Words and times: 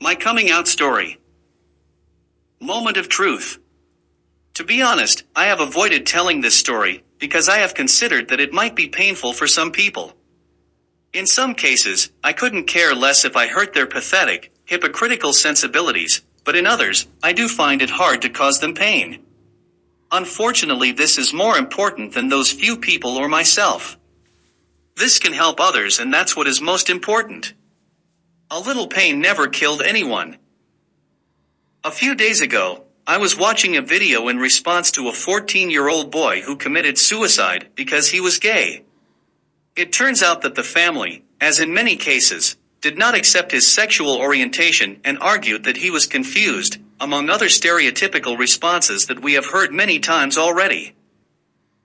My 0.00 0.14
coming 0.14 0.48
out 0.48 0.68
story. 0.68 1.18
Moment 2.60 2.96
of 2.96 3.08
truth. 3.08 3.58
To 4.54 4.62
be 4.62 4.80
honest, 4.80 5.24
I 5.34 5.46
have 5.46 5.60
avoided 5.60 6.06
telling 6.06 6.40
this 6.40 6.56
story 6.56 7.02
because 7.18 7.48
I 7.48 7.58
have 7.58 7.74
considered 7.74 8.28
that 8.28 8.38
it 8.38 8.52
might 8.52 8.76
be 8.76 8.88
painful 8.88 9.32
for 9.32 9.48
some 9.48 9.72
people. 9.72 10.14
In 11.12 11.26
some 11.26 11.52
cases, 11.52 12.10
I 12.22 12.32
couldn't 12.32 12.68
care 12.68 12.94
less 12.94 13.24
if 13.24 13.36
I 13.36 13.48
hurt 13.48 13.74
their 13.74 13.86
pathetic, 13.86 14.52
hypocritical 14.66 15.32
sensibilities, 15.32 16.22
but 16.44 16.54
in 16.54 16.66
others, 16.66 17.08
I 17.20 17.32
do 17.32 17.48
find 17.48 17.82
it 17.82 17.90
hard 17.90 18.22
to 18.22 18.28
cause 18.28 18.60
them 18.60 18.74
pain. 18.74 19.24
Unfortunately, 20.12 20.92
this 20.92 21.18
is 21.18 21.32
more 21.32 21.58
important 21.58 22.14
than 22.14 22.28
those 22.28 22.52
few 22.52 22.76
people 22.76 23.16
or 23.16 23.28
myself. 23.28 23.98
This 24.94 25.18
can 25.18 25.32
help 25.32 25.58
others, 25.58 25.98
and 25.98 26.14
that's 26.14 26.36
what 26.36 26.46
is 26.46 26.60
most 26.60 26.88
important. 26.88 27.52
A 28.50 28.60
little 28.60 28.86
pain 28.86 29.20
never 29.20 29.46
killed 29.46 29.82
anyone. 29.82 30.38
A 31.84 31.90
few 31.90 32.14
days 32.14 32.40
ago, 32.40 32.84
I 33.06 33.18
was 33.18 33.36
watching 33.36 33.76
a 33.76 33.82
video 33.82 34.28
in 34.28 34.38
response 34.38 34.90
to 34.92 35.08
a 35.08 35.12
14 35.12 35.68
year 35.70 35.86
old 35.86 36.10
boy 36.10 36.40
who 36.40 36.56
committed 36.56 36.96
suicide 36.96 37.68
because 37.74 38.08
he 38.08 38.20
was 38.20 38.38
gay. 38.38 38.84
It 39.76 39.92
turns 39.92 40.22
out 40.22 40.42
that 40.42 40.54
the 40.54 40.62
family, 40.62 41.24
as 41.42 41.60
in 41.60 41.74
many 41.74 41.96
cases, 41.96 42.56
did 42.80 42.96
not 42.96 43.14
accept 43.14 43.52
his 43.52 43.70
sexual 43.70 44.16
orientation 44.16 45.00
and 45.04 45.18
argued 45.20 45.64
that 45.64 45.76
he 45.76 45.90
was 45.90 46.06
confused, 46.06 46.78
among 47.00 47.28
other 47.28 47.48
stereotypical 47.48 48.38
responses 48.38 49.06
that 49.06 49.20
we 49.20 49.34
have 49.34 49.46
heard 49.46 49.72
many 49.74 49.98
times 49.98 50.38
already. 50.38 50.94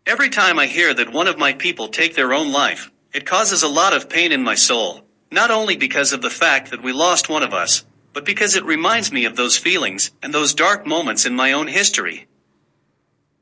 Every 0.05 0.30
time 0.30 0.59
I 0.59 0.68
hear 0.68 0.93
that 0.93 1.12
one 1.12 1.27
of 1.27 1.38
my 1.38 1.52
people 1.52 1.90
take 1.90 2.16
their 2.16 2.34
own 2.34 2.54
life, 2.54 2.90
it 3.13 3.26
causes 3.26 3.63
a 3.63 3.68
lot 3.68 3.93
of 3.93 4.09
pain 4.09 4.32
in 4.32 4.43
my 4.43 4.55
soul, 4.55 5.04
not 5.34 5.50
only 5.50 5.76
because 5.76 6.14
of 6.14 6.22
the 6.22 6.30
fact 6.30 6.70
that 6.70 6.84
we 6.84 6.94
lost 6.94 7.27
one 7.27 7.41
of 7.41 7.54
us, 7.54 7.84
but 8.13 8.24
because 8.24 8.55
it 8.55 8.63
reminds 8.63 9.12
me 9.12 9.26
of 9.26 9.35
those 9.35 9.57
feelings 9.57 10.12
and 10.21 10.32
those 10.32 10.54
dark 10.54 10.85
moments 10.85 11.26
in 11.26 11.35
my 11.35 11.52
own 11.52 11.68
history. 11.68 12.27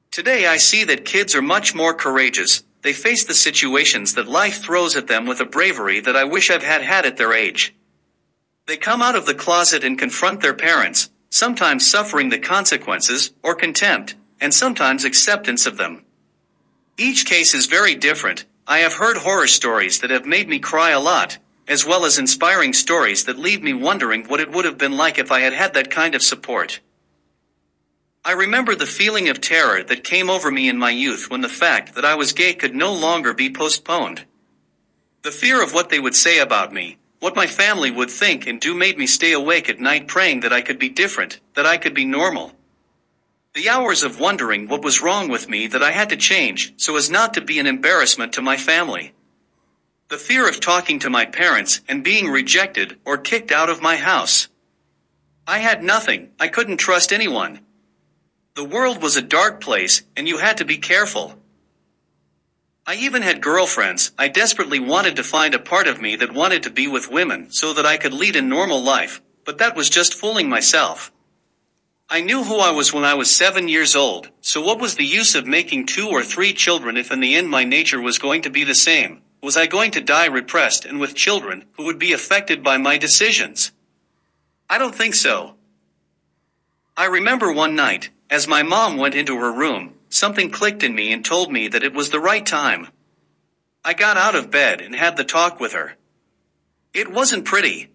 Today 0.10 0.48
I 0.48 0.56
see 0.56 0.86
that 0.86 1.04
kids 1.04 1.36
are 1.36 1.42
much 1.42 1.76
more 1.76 1.94
courageous, 1.94 2.64
they 2.82 2.94
face 2.94 3.26
the 3.26 3.34
situations 3.34 4.16
that 4.16 4.28
life 4.28 4.62
throws 4.62 4.96
at 4.96 5.08
them 5.08 5.26
with 5.26 5.42
a 5.42 5.46
bravery 5.46 6.00
that 6.00 6.16
I 6.16 6.24
wish 6.24 6.50
I've 6.50 6.64
had 6.64 6.82
had 6.82 7.06
at 7.06 7.18
their 7.18 7.34
age. 7.34 7.76
They 8.68 8.78
come 8.78 9.02
out 9.02 9.16
of 9.16 9.26
the 9.26 9.36
closet 9.36 9.84
and 9.84 10.00
confront 10.00 10.42
their 10.42 10.54
parents, 10.54 11.10
sometimes 11.30 11.86
suffering 11.86 12.30
the 12.30 12.40
consequences, 12.40 13.32
or 13.44 13.54
contempt, 13.54 14.16
and 14.40 14.54
sometimes 14.54 15.04
acceptance 15.04 15.66
of 15.66 15.78
them. 15.78 16.06
Each 16.98 17.26
case 17.26 17.54
is 17.54 17.66
very 17.66 17.96
different. 17.96 18.46
I 18.66 18.80
have 18.80 18.94
heard 18.94 19.18
horror 19.18 19.48
stories 19.48 20.00
that 20.00 20.10
have 20.10 20.26
made 20.26 20.48
me 20.48 20.60
cry 20.60 20.92
a 20.92 21.00
lot, 21.00 21.38
as 21.72 21.86
well 21.86 22.04
as 22.04 22.18
inspiring 22.18 22.74
stories 22.74 23.24
that 23.24 23.40
leave 23.40 23.64
me 23.64 23.72
wondering 23.72 24.26
what 24.26 24.42
it 24.42 24.52
would 24.52 24.66
have 24.66 24.78
been 24.78 24.98
like 24.98 25.18
if 25.18 25.32
I 25.32 25.40
had 25.40 25.54
had 25.54 25.74
that 25.76 25.90
kind 25.90 26.14
of 26.16 26.22
support. 26.22 26.82
I 28.26 28.34
remember 28.34 28.76
the 28.76 28.86
feeling 28.86 29.30
of 29.30 29.40
terror 29.40 29.82
that 29.82 30.04
came 30.04 30.30
over 30.30 30.52
me 30.52 30.68
in 30.68 30.78
my 30.78 30.90
youth 30.90 31.30
when 31.30 31.40
the 31.40 31.48
fact 31.48 31.96
that 31.96 32.04
I 32.04 32.16
was 32.16 32.34
gay 32.34 32.54
could 32.56 32.76
no 32.76 32.94
longer 32.94 33.34
be 33.34 33.50
postponed. 33.50 34.26
The 35.22 35.32
fear 35.32 35.64
of 35.64 35.74
what 35.74 35.88
they 35.88 35.98
would 35.98 36.16
say 36.16 36.40
about 36.40 36.74
me, 36.74 36.98
what 37.22 37.38
my 37.38 37.48
family 37.48 37.90
would 37.90 38.12
think 38.12 38.48
and 38.48 38.60
do 38.60 38.76
made 38.76 38.98
me 38.98 39.08
stay 39.08 39.32
awake 39.32 39.70
at 39.70 39.80
night 39.80 40.10
praying 40.10 40.42
that 40.42 40.52
I 40.52 40.60
could 40.60 40.78
be 40.78 40.90
different, 40.90 41.40
that 41.54 41.66
I 41.66 41.78
could 41.78 41.94
be 41.94 42.04
normal. 42.04 42.52
The 43.54 43.70
hours 43.70 44.04
of 44.04 44.20
wondering 44.20 44.68
what 44.68 44.84
was 44.84 45.02
wrong 45.02 45.30
with 45.30 45.48
me 45.48 45.68
that 45.68 45.82
I 45.82 45.92
had 45.92 46.10
to 46.10 46.18
change 46.18 46.74
so 46.76 46.98
as 46.98 47.10
not 47.10 47.34
to 47.36 47.42
be 47.42 47.60
an 47.60 47.66
embarrassment 47.66 48.34
to 48.34 48.42
my 48.42 48.58
family. 48.58 49.14
The 50.12 50.17
fear 50.17 50.48
of 50.48 50.59
talking 50.59 51.00
to 51.00 51.09
my 51.09 51.26
parents 51.26 51.81
and 51.88 52.04
being 52.04 52.28
rejected 52.28 53.00
or 53.06 53.17
kicked 53.17 53.52
out 53.52 53.70
of 53.70 53.81
my 53.81 53.95
house. 53.95 54.50
I 55.48 55.59
had 55.59 55.81
nothing, 55.81 56.31
I 56.38 56.50
couldn't 56.50 56.78
trust 56.78 57.14
anyone, 57.14 57.62
the 58.53 58.66
world 58.66 59.02
was 59.02 59.16
a 59.16 59.22
dark 59.22 59.62
place, 59.62 60.03
and 60.18 60.28
you 60.28 60.38
had 60.38 60.58
to 60.58 60.66
be 60.66 60.78
careful. 60.78 61.40
I 62.86 62.96
even 62.96 63.22
had 63.22 63.41
girlfriends, 63.41 64.12
I 64.18 64.28
desperately 64.28 64.81
wanted 64.81 65.16
to 65.16 65.24
find 65.24 65.56
a 65.56 65.59
part 65.59 65.88
of 65.88 66.02
me 66.02 66.18
that 66.18 66.34
wanted 66.34 66.63
to 66.63 66.69
be 66.69 66.90
with 66.90 67.09
women 67.09 67.50
so 67.50 67.72
that 67.72 67.86
I 67.86 67.96
could 67.96 68.12
lead 68.12 68.36
a 68.36 68.41
normal 68.41 68.84
life, 68.84 69.22
but 69.46 69.59
that 69.59 69.78
was 69.78 69.90
just 69.90 70.13
fooling 70.13 70.50
myself. 70.50 71.13
I 72.09 72.19
knew 72.19 72.44
who 72.44 72.57
I 72.57 72.72
was 72.72 72.91
when 72.91 73.06
I 73.06 73.13
was 73.13 73.34
seven 73.34 73.69
years 73.69 73.96
old, 73.96 74.30
so 74.41 74.59
what 74.59 74.81
was 74.81 74.96
the 74.96 75.06
use 75.06 75.36
of 75.36 75.47
making 75.47 75.86
two 75.86 76.09
or 76.09 76.22
three 76.22 76.52
children 76.52 76.97
if 76.97 77.09
in 77.13 77.22
the 77.22 77.36
end 77.36 77.50
my 77.50 77.63
nature 77.63 78.02
was 78.02 78.19
going 78.19 78.41
to 78.41 78.50
be 78.50 78.66
the 78.66 78.75
same? 78.75 79.21
Was 79.41 79.57
I 79.57 79.66
going 79.66 79.91
to 79.91 80.02
die 80.02 80.28
repressed 80.28 80.85
and 80.85 81.00
with 81.00 81.16
children 81.16 81.66
who 81.74 81.85
would 81.85 81.97
be 81.97 82.13
affected 82.13 82.63
by 82.63 82.78
my 82.78 82.97
decisions? 82.97 83.72
I 84.69 84.78
don't 84.78 84.94
think 84.94 85.16
so. 85.16 85.56
I 86.96 87.06
remember 87.06 87.51
one 87.51 87.75
night, 87.75 88.09
as 88.30 88.47
my 88.47 88.62
mom 88.62 88.97
went 88.97 89.16
into 89.16 89.38
her 89.38 89.51
room, 89.51 89.96
something 90.09 90.51
clicked 90.51 90.84
in 90.84 90.94
me 90.94 91.12
and 91.12 91.25
told 91.25 91.51
me 91.51 91.68
that 91.69 91.84
it 91.84 91.94
was 91.94 92.09
the 92.09 92.19
right 92.19 92.46
time. 92.46 92.90
I 93.84 93.94
got 93.94 94.16
out 94.16 94.35
of 94.35 94.51
bed 94.51 94.80
and 94.80 94.96
had 94.96 95.18
the 95.18 95.24
talk 95.24 95.59
with 95.59 95.74
her. 95.74 95.96
It 96.94 97.12
wasn't 97.12 97.46
pretty. 97.46 97.90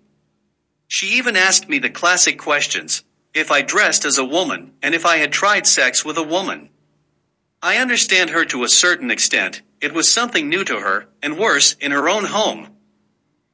She 0.88 1.18
even 1.18 1.36
asked 1.36 1.68
me 1.68 1.78
the 1.78 1.90
classic 1.90 2.38
questions 2.38 3.04
if 3.34 3.52
I 3.52 3.62
dressed 3.62 4.04
as 4.04 4.18
a 4.18 4.24
woman 4.24 4.72
and 4.82 4.94
if 4.94 5.06
I 5.06 5.18
had 5.18 5.30
tried 5.30 5.66
sex 5.66 6.04
with 6.04 6.16
a 6.16 6.22
woman. 6.22 6.70
I 7.62 7.76
understand 7.76 8.30
her 8.30 8.44
to 8.46 8.64
a 8.64 8.68
certain 8.68 9.10
extent, 9.10 9.62
it 9.80 9.92
was 9.92 10.10
something 10.10 10.48
new 10.48 10.64
to 10.64 10.80
her, 10.80 11.08
and 11.22 11.38
worse, 11.38 11.74
in 11.74 11.92
her 11.92 12.08
own 12.08 12.24
home. 12.24 12.68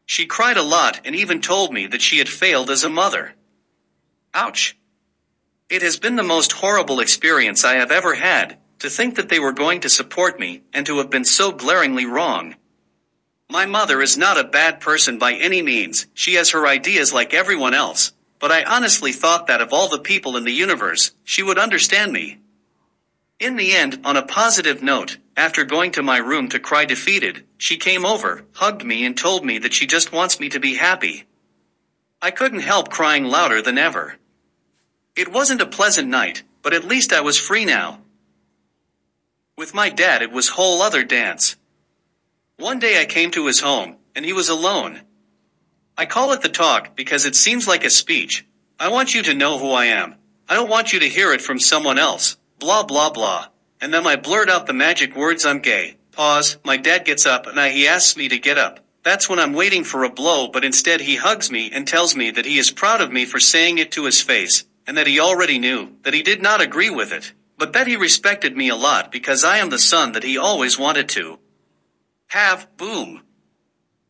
She 0.06 0.27
cried 0.27 0.56
a 0.56 0.62
lot 0.62 1.00
and 1.05 1.15
even 1.15 1.41
told 1.41 1.72
me 1.72 1.87
that 1.87 2.03
she 2.03 2.19
had 2.19 2.28
failed 2.28 2.71
as 2.71 2.84
a 2.84 2.88
mother. 2.88 3.34
Ouch. 4.34 4.77
It 5.69 5.82
has 5.82 5.97
been 5.97 6.16
the 6.16 6.22
most 6.22 6.53
horrible 6.53 7.00
experience 7.00 7.65
I 7.65 7.75
have 7.75 7.91
ever 7.91 8.15
had, 8.15 8.59
to 8.81 8.91
think 8.91 9.15
that 9.15 9.28
they 9.28 9.38
were 9.38 9.53
going 9.53 9.81
to 9.81 9.88
support 9.88 10.38
me, 10.38 10.62
and 10.72 10.84
to 10.87 10.99
have 10.99 11.09
been 11.11 11.25
so 11.25 11.53
glaringly 11.53 12.05
wrong. 12.05 12.56
My 13.50 13.66
mother 13.66 14.03
is 14.03 14.16
not 14.16 14.38
a 14.38 14.44
bad 14.44 14.81
person 14.81 15.19
by 15.19 15.34
any 15.34 15.62
means, 15.62 16.06
she 16.15 16.34
has 16.34 16.50
her 16.50 16.66
ideas 16.66 17.12
like 17.12 17.34
everyone 17.34 17.75
else, 17.75 18.12
but 18.38 18.50
I 18.50 18.65
honestly 18.65 19.12
thought 19.12 19.47
that 19.47 19.61
of 19.61 19.72
all 19.72 19.88
the 19.88 19.99
people 19.99 20.37
in 20.37 20.44
the 20.44 20.53
universe, 20.53 21.12
she 21.22 21.43
would 21.43 21.59
understand 21.59 22.12
me. 22.12 22.38
In 23.42 23.56
the 23.56 23.75
end, 23.75 24.03
on 24.04 24.16
a 24.16 24.22
positive 24.22 24.84
note, 24.84 25.16
after 25.36 25.64
going 25.64 25.91
to 25.92 26.03
my 26.04 26.19
room 26.19 26.48
to 26.50 26.60
cry 26.60 26.84
defeated, 26.84 27.44
she 27.58 27.76
came 27.76 28.06
over, 28.06 28.44
hugged 28.53 28.84
me, 28.84 29.04
and 29.04 29.19
told 29.19 29.44
me 29.44 29.58
that 29.58 29.75
she 29.75 29.84
just 29.84 30.12
wants 30.12 30.38
me 30.38 30.48
to 30.50 30.60
be 30.60 30.76
happy. 30.76 31.25
I 32.22 32.31
couldn't 32.31 32.60
help 32.60 32.91
crying 32.91 33.25
louder 33.25 33.60
than 33.60 33.78
ever. 33.78 34.14
It 35.16 35.32
wasn't 35.32 35.60
a 35.60 35.66
pleasant 35.66 36.06
night, 36.06 36.44
but 36.62 36.72
at 36.72 36.84
least 36.84 37.12
I 37.12 37.22
was 37.22 37.36
free 37.36 37.64
now. 37.64 37.98
With 39.58 39.75
my 39.75 39.88
dad, 39.88 40.22
it 40.22 40.31
was 40.31 40.48
whole 40.48 40.81
other 40.81 41.02
dance. 41.02 41.56
One 42.58 42.78
day 42.78 43.00
I 43.00 43.06
came 43.06 43.32
to 43.32 43.47
his 43.47 43.58
home, 43.58 43.97
and 44.14 44.25
he 44.25 44.32
was 44.32 44.50
alone. 44.50 45.00
I 45.98 46.06
call 46.06 46.31
it 46.31 46.42
the 46.42 46.48
talk 46.48 46.94
because 46.94 47.26
it 47.26 47.34
seems 47.34 47.66
like 47.66 47.82
a 47.82 47.91
speech. 47.91 48.47
I 48.78 48.86
want 48.86 49.16
you 49.16 49.22
to 49.25 49.34
know 49.34 49.58
who 49.58 49.72
I 49.72 49.86
am. 49.86 50.14
I 50.48 50.54
don't 50.54 50.70
want 50.70 50.92
you 50.92 51.00
to 51.00 51.08
hear 51.08 51.32
it 51.32 51.42
from 51.42 51.58
someone 51.58 51.98
else. 51.98 52.36
Blah 52.62 52.84
blah 52.84 53.11
blah. 53.11 53.47
And 53.81 53.93
then 53.93 54.06
I 54.06 54.15
blurt 54.15 54.49
out 54.49 54.69
the 54.69 54.73
magic 54.73 55.17
words 55.17 55.45
I'm 55.45 55.59
gay. 55.59 55.97
Pause. 56.12 56.59
My 56.65 56.77
dad 56.77 57.05
gets 57.05 57.27
up 57.27 57.49
and 57.49 57.59
I, 57.59 57.71
he 57.71 57.89
asks 57.89 58.17
me 58.17 58.28
to 58.28 58.39
get 58.39 58.56
up. 58.56 58.78
That's 59.03 59.28
when 59.28 59.41
I'm 59.41 59.53
waiting 59.53 59.83
for 59.83 60.05
a 60.05 60.09
blow, 60.09 60.47
but 60.47 60.65
instead 60.65 61.00
he 61.00 61.17
hugs 61.17 61.50
me 61.50 61.73
and 61.73 61.89
tells 61.89 62.15
me 62.15 62.31
that 62.31 62.45
he 62.47 62.59
is 62.59 62.71
proud 62.71 63.00
of 63.00 63.11
me 63.11 63.25
for 63.25 63.41
saying 63.41 63.78
it 63.78 63.91
to 63.93 64.05
his 64.05 64.21
face, 64.21 64.65
and 64.87 64.97
that 64.97 65.09
he 65.09 65.19
already 65.19 65.59
knew 65.59 65.89
that 66.05 66.15
he 66.15 66.23
did 66.23 66.41
not 66.41 66.61
agree 66.61 66.89
with 66.89 67.11
it, 67.12 67.33
but 67.59 67.73
that 67.73 67.89
he 67.89 67.97
respected 67.97 68.56
me 68.56 68.69
a 68.69 68.77
lot 68.77 69.11
because 69.11 69.43
I 69.43 69.59
am 69.59 69.71
the 69.71 69.79
son 69.81 70.12
that 70.12 70.23
he 70.23 70.39
always 70.39 70.79
wanted 70.79 71.09
to 71.09 71.41
have. 72.29 72.69
Boom. 72.77 73.23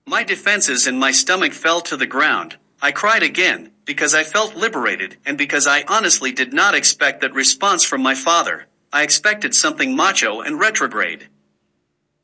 My 0.05 0.25
defenses 0.25 0.87
and 0.87 1.01
my 1.01 1.13
stomach 1.13 1.55
fell 1.55 1.81
to 1.81 1.97
the 1.97 2.07
ground. 2.07 2.59
I 2.85 2.91
cried 2.91 3.23
again 3.23 3.71
because 3.85 4.13
I 4.13 4.25
felt 4.25 4.57
liberated 4.57 5.17
and 5.25 5.39
because 5.39 5.69
I 5.69 5.85
honestly 5.87 6.33
did 6.33 6.53
not 6.53 6.75
expect 6.75 7.21
that 7.21 7.33
response 7.33 7.85
from 7.85 8.03
my 8.03 8.17
father. 8.17 8.67
I 8.93 9.05
expected 9.05 9.55
something 9.55 9.95
macho 9.95 10.41
and 10.41 10.59
retrograde. 10.59 11.29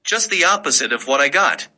Just 0.03 0.31
the 0.31 0.47
opposite 0.47 0.93
of 0.93 1.07
what 1.07 1.21
I 1.21 1.29
got. 1.29 1.69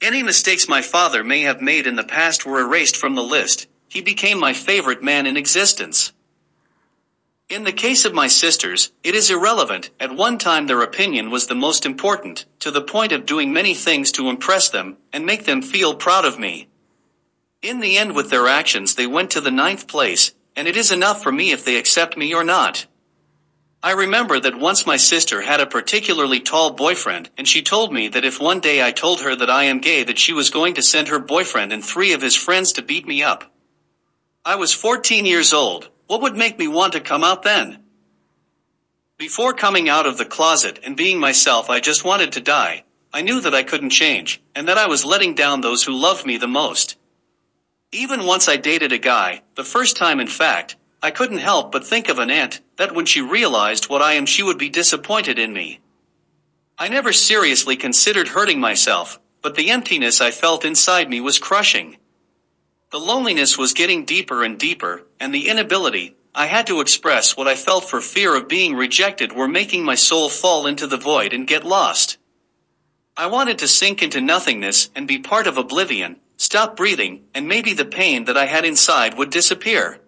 Any 0.00 0.24
mistakes 0.24 0.68
my 0.68 0.82
father 0.82 1.22
may 1.22 1.42
have 1.42 1.60
made 1.60 1.86
in 1.86 1.94
the 1.94 2.02
past 2.02 2.44
were 2.44 2.60
erased 2.60 2.96
from 2.96 3.14
the 3.14 3.22
list, 3.22 3.68
he 3.88 4.00
became 4.00 4.40
my 4.40 4.54
favorite 4.54 5.04
man 5.04 5.24
in 5.24 5.36
existence. 5.36 6.12
In 7.48 7.62
the 7.62 7.70
case 7.72 8.04
of 8.04 8.12
my 8.12 8.26
sisters, 8.26 8.90
it 9.04 9.14
is 9.14 9.30
irrelevant, 9.30 9.90
at 10.00 10.16
one 10.16 10.38
time 10.38 10.66
their 10.66 10.82
opinion 10.82 11.30
was 11.30 11.46
the 11.46 11.54
most 11.54 11.86
important, 11.86 12.44
to 12.58 12.72
the 12.72 12.82
point 12.82 13.12
of 13.12 13.24
doing 13.24 13.52
many 13.52 13.72
things 13.72 14.10
to 14.12 14.30
impress 14.30 14.68
them, 14.68 14.96
and 15.12 15.24
make 15.24 15.44
them 15.44 15.62
feel 15.62 15.94
proud 15.94 16.24
of 16.24 16.40
me. 16.40 16.66
In 17.64 17.80
the 17.80 17.96
end 17.96 18.14
with 18.14 18.28
their 18.28 18.46
actions 18.46 18.94
they 18.94 19.06
went 19.06 19.30
to 19.30 19.40
the 19.40 19.50
ninth 19.50 19.86
place, 19.86 20.34
and 20.54 20.68
it 20.68 20.76
is 20.76 20.92
enough 20.92 21.22
for 21.22 21.32
me 21.32 21.50
if 21.50 21.64
they 21.64 21.76
accept 21.76 22.14
me 22.14 22.34
or 22.34 22.44
not. 22.44 22.84
I 23.82 23.92
remember 23.92 24.38
that 24.38 24.58
once 24.58 24.84
my 24.84 24.98
sister 24.98 25.40
had 25.40 25.62
a 25.62 25.66
particularly 25.66 26.40
tall 26.40 26.72
boyfriend, 26.72 27.30
and 27.38 27.48
she 27.48 27.62
told 27.62 27.90
me 27.90 28.08
that 28.08 28.26
if 28.26 28.38
one 28.38 28.60
day 28.60 28.86
I 28.86 28.90
told 28.90 29.22
her 29.22 29.34
that 29.34 29.48
I 29.48 29.64
am 29.64 29.78
gay 29.78 30.04
that 30.04 30.18
she 30.18 30.34
was 30.34 30.50
going 30.50 30.74
to 30.74 30.82
send 30.82 31.08
her 31.08 31.18
boyfriend 31.18 31.72
and 31.72 31.82
three 31.82 32.12
of 32.12 32.20
his 32.20 32.36
friends 32.36 32.74
to 32.74 32.82
beat 32.82 33.06
me 33.06 33.22
up. 33.22 33.50
I 34.44 34.56
was 34.56 34.74
14 34.74 35.24
years 35.24 35.54
old, 35.54 35.88
what 36.06 36.20
would 36.20 36.36
make 36.36 36.58
me 36.58 36.68
want 36.68 36.92
to 36.92 37.00
come 37.00 37.24
out 37.24 37.44
then? 37.44 37.82
Before 39.16 39.54
coming 39.54 39.88
out 39.88 40.04
of 40.04 40.18
the 40.18 40.26
closet 40.26 40.80
and 40.84 40.98
being 40.98 41.18
myself, 41.18 41.70
I 41.70 41.80
just 41.80 42.04
wanted 42.04 42.32
to 42.32 42.42
die. 42.42 42.84
I 43.10 43.22
knew 43.22 43.40
that 43.40 43.54
I 43.54 43.62
couldn't 43.62 43.88
change, 43.88 44.42
and 44.54 44.68
that 44.68 44.76
I 44.76 44.86
was 44.86 45.06
letting 45.06 45.34
down 45.34 45.62
those 45.62 45.82
who 45.82 45.92
loved 45.92 46.26
me 46.26 46.36
the 46.36 46.46
most. 46.46 46.98
Even 47.94 48.26
once 48.26 48.48
I 48.48 48.56
dated 48.56 48.90
a 48.90 48.98
guy, 48.98 49.42
the 49.54 49.62
first 49.62 49.96
time 49.96 50.18
in 50.18 50.26
fact, 50.26 50.74
I 51.00 51.12
couldn't 51.12 51.38
help 51.38 51.70
but 51.70 51.86
think 51.86 52.08
of 52.08 52.18
an 52.18 52.28
aunt, 52.28 52.60
that 52.76 52.92
when 52.92 53.06
she 53.06 53.20
realized 53.20 53.88
what 53.88 54.02
I 54.02 54.14
am, 54.14 54.26
she 54.26 54.42
would 54.42 54.58
be 54.58 54.68
disappointed 54.68 55.38
in 55.38 55.52
me. 55.52 55.78
I 56.76 56.88
never 56.88 57.12
seriously 57.12 57.76
considered 57.76 58.26
hurting 58.26 58.58
myself, 58.58 59.20
but 59.42 59.54
the 59.54 59.70
emptiness 59.70 60.20
I 60.20 60.32
felt 60.32 60.64
inside 60.64 61.08
me 61.08 61.20
was 61.20 61.38
crushing. 61.38 61.98
The 62.90 62.98
loneliness 62.98 63.56
was 63.56 63.74
getting 63.74 64.04
deeper 64.04 64.42
and 64.42 64.58
deeper, 64.58 65.06
and 65.20 65.32
the 65.32 65.48
inability 65.48 66.16
I 66.34 66.46
had 66.46 66.66
to 66.66 66.80
express 66.80 67.36
what 67.36 67.46
I 67.46 67.54
felt 67.54 67.84
for 67.84 68.00
fear 68.00 68.34
of 68.34 68.48
being 68.48 68.74
rejected 68.74 69.32
were 69.32 69.46
making 69.46 69.84
my 69.84 69.94
soul 69.94 70.28
fall 70.28 70.66
into 70.66 70.88
the 70.88 70.96
void 70.96 71.32
and 71.32 71.46
get 71.46 71.62
lost. 71.62 72.18
I 73.16 73.26
wanted 73.26 73.58
to 73.58 73.68
sink 73.68 74.02
into 74.02 74.20
nothingness 74.20 74.90
and 74.96 75.06
be 75.06 75.20
part 75.20 75.46
of 75.46 75.58
oblivion, 75.58 76.16
stop 76.44 76.76
breathing, 76.76 77.24
and 77.34 77.48
maybe 77.48 77.72
the 77.72 77.86
pain 77.86 78.26
that 78.26 78.36
I 78.36 78.44
had 78.44 78.66
inside 78.66 79.16
would 79.16 79.30
disappear. 79.30 79.98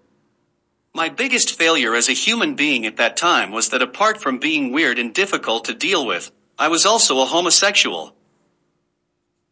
My 0.95 1.09
biggest 1.09 1.59
failure 1.59 1.95
as 1.95 2.09
a 2.09 2.13
human 2.13 2.55
being 2.55 2.85
at 2.87 2.99
that 2.99 3.17
time 3.17 3.53
was 3.53 3.71
that 3.71 3.83
apart 3.83 4.21
from 4.21 4.39
being 4.39 4.71
weird 4.71 4.99
and 4.99 5.15
difficult 5.15 5.65
to 5.65 5.75
deal 5.75 6.07
with, 6.07 6.31
I 6.59 6.69
was 6.69 6.85
also 6.85 7.21
a 7.21 7.27
homosexual. 7.27 8.15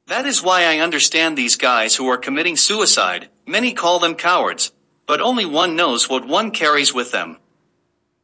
That 0.07 0.27
is 0.27 0.43
why 0.43 0.65
I 0.65 0.79
understand 0.81 1.37
these 1.37 1.57
guys 1.57 1.97
who 1.97 2.09
are 2.09 2.19
committing 2.19 2.57
suicide, 2.57 3.31
many 3.47 3.73
call 3.73 3.99
them 3.99 4.15
cowards, 4.15 4.71
but 5.07 5.23
only 5.23 5.47
one 5.47 5.77
knows 5.77 6.09
what 6.09 6.29
one 6.29 6.51
carries 6.51 6.93
with 6.93 7.13
them. 7.13 7.39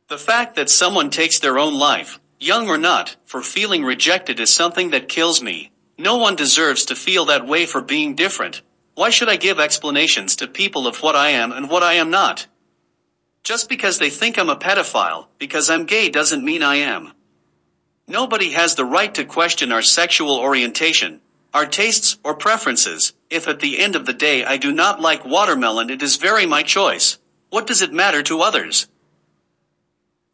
The 0.09 0.19
fact 0.19 0.57
that 0.57 0.69
someone 0.69 1.09
takes 1.09 1.39
their 1.39 1.59
own 1.59 1.79
life, 1.79 2.21
young 2.39 2.69
or 2.69 2.79
not, 2.79 3.17
for 3.25 3.41
feeling 3.41 3.85
rejected 3.85 4.39
is 4.39 4.55
something 4.55 4.91
that 4.91 5.09
kills 5.09 5.43
me. 5.43 5.71
No 6.01 6.17
one 6.17 6.35
deserves 6.35 6.87
to 6.87 6.97
feel 6.97 7.27
that 7.27 7.47
way 7.47 7.67
for 7.67 7.83
being 7.83 8.15
different. 8.15 8.63
Why 8.95 9.11
should 9.11 9.29
I 9.29 9.37
give 9.37 9.61
explanations 9.61 10.37
to 10.37 10.47
people 10.47 10.87
of 10.87 11.03
what 11.03 11.15
I 11.15 11.29
am 11.33 11.53
and 11.53 11.69
what 11.69 11.83
I 11.83 11.95
am 11.95 12.09
not? 12.09 12.47
Just 13.45 13.69
because 13.69 13.99
they 13.99 14.09
think 14.09 14.39
I'm 14.39 14.49
a 14.49 14.57
pedophile, 14.57 15.27
because 15.37 15.69
I'm 15.69 15.85
gay 15.85 16.09
doesn't 16.09 16.43
mean 16.43 16.63
I 16.63 16.77
am. 16.77 17.13
Nobody 18.09 18.53
has 18.53 18.77
the 18.77 18.85
right 18.87 19.13
to 19.15 19.27
question 19.27 19.73
our 19.73 19.83
sexual 19.83 20.39
orientation, 20.39 21.21
our 21.53 21.67
tastes 21.67 22.17
or 22.25 22.35
preferences. 22.35 23.13
If 23.29 23.47
at 23.47 23.61
the 23.61 23.79
end 23.79 23.95
of 23.95 24.07
the 24.07 24.15
day 24.15 24.43
I 24.43 24.57
do 24.57 24.73
not 24.73 25.03
like 25.03 25.27
watermelon, 25.27 25.91
it 25.91 26.01
is 26.01 26.17
very 26.17 26.47
my 26.47 26.63
choice. 26.63 27.19
What 27.51 27.67
does 27.67 27.83
it 27.83 27.93
matter 27.93 28.23
to 28.23 28.41
others? 28.41 28.89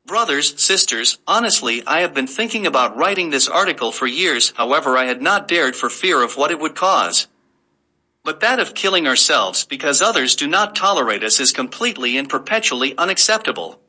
Brothers, 0.07 0.63
sisters, 0.63 1.19
honestly, 1.27 1.83
I 1.85 2.01
have 2.01 2.15
been 2.15 2.29
thinking 2.29 2.65
about 2.65 2.97
writing 2.97 3.31
this 3.31 3.49
article 3.49 3.91
for 3.91 4.07
years, 4.07 4.53
however, 4.57 4.97
I 4.97 5.07
had 5.07 5.21
not 5.21 5.49
dared 5.49 5.75
for 5.75 5.91
fear 5.91 6.23
of 6.23 6.37
what 6.37 6.53
it 6.53 6.61
would 6.61 6.77
cause. 6.77 7.27
But 8.23 8.39
that 8.39 8.61
of 8.61 8.75
killing 8.75 9.09
ourselves 9.09 9.65
because 9.65 10.01
others 10.01 10.37
do 10.37 10.47
not 10.47 10.77
tolerate 10.77 11.25
us 11.25 11.41
is 11.41 11.51
completely 11.51 12.17
and 12.17 12.29
perpetually 12.29 12.97
unacceptable. 12.97 13.81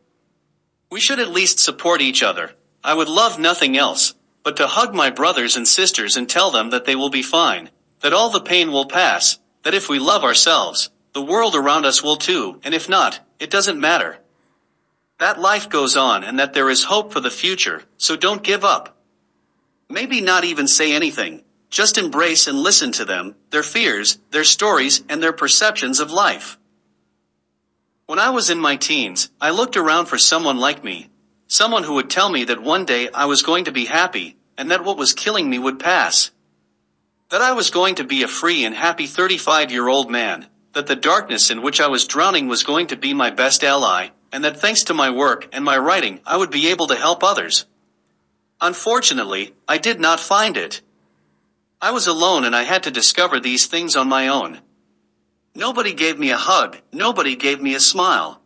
We 0.89 0.99
should 0.99 1.19
at 1.19 1.29
least 1.29 1.59
support 1.59 2.01
each 2.01 2.23
other, 2.23 2.53
I 2.83 2.95
would 2.95 3.09
love 3.09 3.37
nothing 3.37 3.77
else, 3.77 4.15
but 4.43 4.57
to 4.57 4.65
hug 4.65 4.95
my 4.95 5.11
brothers 5.11 5.55
and 5.55 5.67
sisters 5.67 6.17
and 6.17 6.27
tell 6.27 6.49
them 6.49 6.71
that 6.71 6.85
they 6.85 6.95
will 6.95 7.09
be 7.09 7.21
fine, 7.21 7.69
that 8.01 8.13
all 8.13 8.31
the 8.31 8.41
pain 8.41 8.71
will 8.71 8.85
pass, 8.85 9.37
that 9.63 9.75
if 9.75 9.87
we 9.87 9.99
love 9.99 10.23
ourselves, 10.23 10.89
the 11.13 11.21
world 11.21 11.55
around 11.55 11.85
us 11.85 12.01
will 12.01 12.15
too, 12.15 12.59
and 12.63 12.73
if 12.73 12.89
not, 12.89 13.19
it 13.39 13.51
doesn't 13.51 13.79
matter. 13.79 14.17
That 15.19 15.39
life 15.39 15.69
goes 15.69 15.97
on 15.97 16.23
and 16.23 16.39
that 16.39 16.53
there 16.53 16.69
is 16.69 16.83
hope 16.83 17.11
for 17.11 17.19
the 17.19 17.31
future, 17.31 17.83
so 17.97 18.15
don't 18.15 18.43
give 18.43 18.63
up. 18.63 18.97
Maybe 19.89 20.21
not 20.21 20.43
even 20.43 20.67
say 20.67 20.93
anything, 20.93 21.43
just 21.69 21.97
embrace 21.97 22.47
and 22.47 22.59
listen 22.59 22.91
to 22.93 23.05
them, 23.05 23.35
their 23.49 23.63
fears, 23.63 24.19
their 24.31 24.43
stories, 24.43 25.03
and 25.09 25.21
their 25.21 25.33
perceptions 25.33 25.99
of 25.99 26.11
life. 26.11 26.57
When 28.05 28.19
I 28.19 28.29
was 28.29 28.49
in 28.49 28.59
my 28.59 28.75
teens, 28.75 29.29
I 29.41 29.49
looked 29.49 29.75
around 29.75 30.05
for 30.05 30.17
someone 30.17 30.57
like 30.57 30.83
me, 30.83 31.09
Someone 31.49 31.83
who 31.83 31.93
would 31.93 32.09
tell 32.09 32.29
me 32.29 32.43
that 32.43 32.61
one 32.61 32.83
day 32.83 33.09
I 33.13 33.25
was 33.25 33.41
going 33.41 33.65
to 33.65 33.71
be 33.71 33.85
happy, 33.85 34.35
and 34.57 34.69
that 34.69 34.83
what 34.83 34.97
was 34.97 35.13
killing 35.13 35.49
me 35.49 35.57
would 35.57 35.79
pass. 35.79 36.29
That 37.29 37.41
I 37.41 37.53
was 37.53 37.69
going 37.69 37.95
to 37.95 38.03
be 38.03 38.23
a 38.23 38.27
free 38.27 38.65
and 38.65 38.75
happy 38.75 39.07
35 39.07 39.71
year 39.71 39.87
old 39.87 40.11
man, 40.11 40.47
that 40.73 40.87
the 40.87 40.95
darkness 40.95 41.49
in 41.49 41.61
which 41.61 41.79
I 41.79 41.87
was 41.87 42.05
drowning 42.05 42.47
was 42.47 42.63
going 42.63 42.87
to 42.87 42.97
be 42.97 43.13
my 43.13 43.29
best 43.29 43.63
ally, 43.63 44.09
and 44.31 44.43
that 44.43 44.59
thanks 44.59 44.83
to 44.83 44.93
my 44.93 45.09
work 45.09 45.47
and 45.51 45.63
my 45.63 45.77
writing, 45.77 46.19
I 46.25 46.37
would 46.37 46.51
be 46.51 46.69
able 46.69 46.87
to 46.87 46.95
help 46.95 47.23
others. 47.23 47.65
Unfortunately, 48.59 49.53
I 49.67 49.77
did 49.77 49.99
not 49.99 50.19
find 50.19 50.57
it. 50.57 50.81
I 51.81 51.91
was 51.91 52.07
alone 52.07 52.43
and 52.43 52.55
I 52.55 52.63
had 52.63 52.83
to 52.83 52.91
discover 52.91 53.39
these 53.39 53.67
things 53.67 53.95
on 53.95 54.09
my 54.09 54.27
own. 54.27 54.59
Nobody 55.53 55.93
gave 55.93 56.17
me 56.19 56.31
a 56.31 56.37
hug, 56.37 56.77
nobody 56.91 57.35
gave 57.35 57.61
me 57.61 57.75
a 57.75 57.79
smile. 57.79 58.41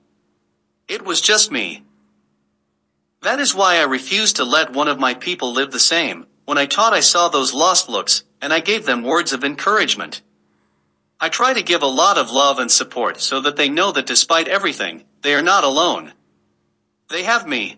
It 0.87 1.03
was 1.03 1.21
just 1.21 1.51
me. 1.51 1.83
That 3.21 3.39
is 3.39 3.55
why 3.55 3.77
I 3.77 3.83
refused 3.83 4.37
to 4.37 4.43
let 4.43 4.73
one 4.73 4.87
of 4.87 4.99
my 4.99 5.13
people 5.13 5.53
live 5.53 5.71
the 5.71 5.79
same. 5.79 6.25
When 6.45 6.57
I 6.57 6.65
taught, 6.65 6.93
I 6.93 7.01
saw 7.01 7.29
those 7.29 7.53
lost 7.53 7.87
looks, 7.87 8.23
and 8.41 8.51
I 8.51 8.59
gave 8.59 8.85
them 8.85 9.03
words 9.03 9.31
of 9.31 9.43
encouragement. 9.43 10.21
I 11.23 11.29
try 11.29 11.53
to 11.53 11.61
give 11.61 11.83
a 11.83 11.97
lot 12.01 12.17
of 12.17 12.31
love 12.31 12.57
and 12.57 12.71
support 12.71 13.21
so 13.21 13.41
that 13.41 13.55
they 13.55 13.69
know 13.69 13.91
that 13.91 14.07
despite 14.07 14.47
everything, 14.47 15.03
they 15.21 15.35
are 15.35 15.43
not 15.43 15.63
alone. 15.63 16.13
They 17.11 17.21
have 17.21 17.47
me. 17.47 17.77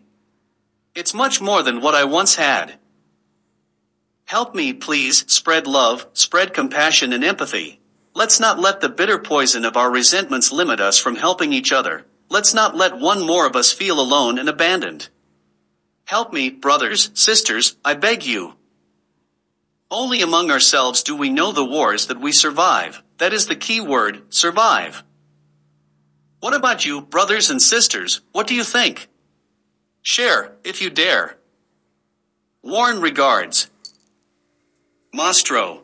It's 0.95 1.13
much 1.13 1.41
more 1.41 1.61
than 1.61 1.81
what 1.81 1.93
I 1.93 2.05
once 2.05 2.35
had. 2.35 2.79
Help 4.23 4.55
me, 4.55 4.71
please, 4.71 5.25
spread 5.27 5.67
love, 5.67 6.07
spread 6.13 6.53
compassion 6.53 7.11
and 7.11 7.21
empathy. 7.21 7.81
Let's 8.13 8.39
not 8.39 8.59
let 8.59 8.79
the 8.79 8.87
bitter 8.87 9.19
poison 9.19 9.65
of 9.65 9.75
our 9.75 9.91
resentments 9.91 10.53
limit 10.53 10.79
us 10.79 10.97
from 10.97 11.17
helping 11.17 11.51
each 11.51 11.73
other. 11.73 12.05
Let's 12.29 12.53
not 12.53 12.77
let 12.77 12.97
one 12.97 13.27
more 13.27 13.45
of 13.45 13.57
us 13.57 13.73
feel 13.73 13.99
alone 13.99 14.39
and 14.39 14.47
abandoned. 14.47 15.09
Help 16.05 16.31
me, 16.31 16.49
brothers, 16.49 17.11
sisters, 17.13 17.75
I 17.83 17.95
beg 17.95 18.25
you. 18.25 18.53
Only 19.91 20.21
among 20.21 20.49
ourselves 20.49 21.03
do 21.03 21.13
we 21.13 21.29
know 21.29 21.51
the 21.51 21.65
wars 21.65 22.07
that 22.07 22.21
we 22.21 22.31
survive. 22.31 23.02
That 23.17 23.33
is 23.33 23.47
the 23.47 23.55
key 23.55 23.79
word, 23.81 24.33
survive. 24.33 25.03
What 26.39 26.53
about 26.53 26.85
you, 26.85 27.01
brothers 27.01 27.49
and 27.49 27.61
sisters, 27.61 28.21
what 28.31 28.47
do 28.47 28.55
you 28.55 28.63
think? 28.63 29.07
Share, 30.01 30.51
if 30.63 30.81
you 30.81 30.89
dare. 30.89 31.37
Warm 32.61 32.99
regards. 32.99 33.69
Mastro. 35.13 35.83